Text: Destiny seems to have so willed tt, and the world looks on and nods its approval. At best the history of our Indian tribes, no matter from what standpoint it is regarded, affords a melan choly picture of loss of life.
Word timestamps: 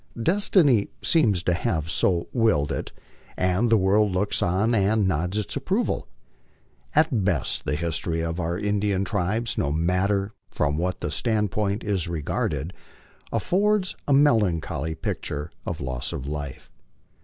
Destiny 0.19 0.89
seems 1.03 1.43
to 1.43 1.53
have 1.53 1.87
so 1.91 2.27
willed 2.33 2.69
tt, 2.69 2.91
and 3.37 3.69
the 3.69 3.77
world 3.77 4.11
looks 4.11 4.41
on 4.41 4.73
and 4.73 5.07
nods 5.07 5.37
its 5.37 5.55
approval. 5.55 6.07
At 6.95 7.23
best 7.23 7.65
the 7.65 7.75
history 7.75 8.21
of 8.21 8.39
our 8.39 8.57
Indian 8.57 9.05
tribes, 9.05 9.59
no 9.59 9.71
matter 9.71 10.31
from 10.49 10.79
what 10.79 11.05
standpoint 11.13 11.83
it 11.83 11.87
is 11.87 12.07
regarded, 12.07 12.73
affords 13.31 13.95
a 14.07 14.11
melan 14.11 14.59
choly 14.59 14.99
picture 14.99 15.51
of 15.67 15.79
loss 15.81 16.11
of 16.11 16.25
life. 16.27 16.71